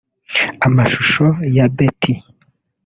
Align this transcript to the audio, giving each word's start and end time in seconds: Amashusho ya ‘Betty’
Amashusho 0.67 1.25
ya 1.55 1.65
‘Betty’ 1.75 2.13